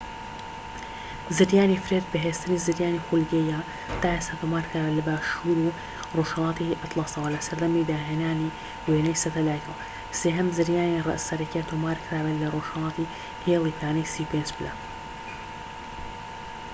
[1.37, 3.59] زریانی فرێد بەهێزترین زریانی خولگەییە
[4.01, 5.75] تا ئێستا تۆمار کرابێت لە باشوور و
[6.15, 8.55] ڕۆژهەلاتی ئەتلەسەوە لە سەردەمی داهێنانی
[8.89, 9.77] وێنەی سەتەلایتەوە،
[10.19, 13.11] سێهەم زریانی سەرەکیە تۆمار کرابێت لە رۆژهەڵاتی
[13.45, 14.23] هێلی پانی ٣٥
[14.55, 14.73] پلە